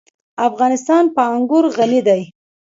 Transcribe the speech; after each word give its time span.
افغانستان 0.47 1.03
په 1.15 1.21
انګور 1.35 1.63
غني 1.77 2.01
دی. 2.07 2.21